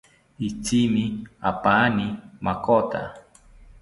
[0.47, 1.03] Itzimi
[1.49, 2.07] apaani
[2.45, 3.01] makota